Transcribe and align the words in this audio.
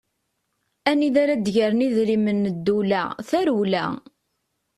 Anida 0.89 1.19
ara 1.23 1.35
d-gren 1.37 1.85
idrimen 1.87 2.45
n 2.49 2.53
ddewla, 2.55 3.03
tarewla! 3.29 3.85